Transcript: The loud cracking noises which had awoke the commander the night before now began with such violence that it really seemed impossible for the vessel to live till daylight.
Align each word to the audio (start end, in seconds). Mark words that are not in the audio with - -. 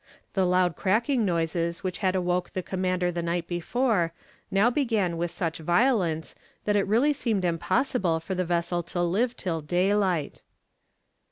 The 0.33 0.45
loud 0.47 0.75
cracking 0.75 1.25
noises 1.25 1.83
which 1.83 1.99
had 1.99 2.15
awoke 2.15 2.53
the 2.53 2.63
commander 2.63 3.11
the 3.11 3.21
night 3.21 3.47
before 3.47 4.13
now 4.49 4.71
began 4.71 5.15
with 5.15 5.29
such 5.29 5.59
violence 5.59 6.33
that 6.65 6.75
it 6.75 6.87
really 6.87 7.13
seemed 7.13 7.45
impossible 7.45 8.19
for 8.19 8.33
the 8.33 8.43
vessel 8.43 8.81
to 8.81 9.01
live 9.03 9.37
till 9.37 9.61
daylight. 9.61 10.41